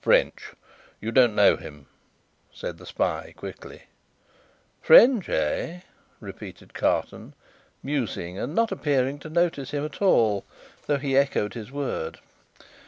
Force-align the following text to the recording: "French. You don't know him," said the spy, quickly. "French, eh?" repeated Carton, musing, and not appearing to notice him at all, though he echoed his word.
"French. 0.00 0.50
You 1.00 1.12
don't 1.12 1.36
know 1.36 1.56
him," 1.56 1.86
said 2.52 2.76
the 2.76 2.84
spy, 2.84 3.34
quickly. 3.36 3.84
"French, 4.82 5.28
eh?" 5.28 5.82
repeated 6.18 6.74
Carton, 6.74 7.34
musing, 7.80 8.36
and 8.36 8.52
not 8.52 8.72
appearing 8.72 9.20
to 9.20 9.30
notice 9.30 9.70
him 9.70 9.84
at 9.84 10.02
all, 10.02 10.44
though 10.86 10.98
he 10.98 11.16
echoed 11.16 11.54
his 11.54 11.70
word. 11.70 12.18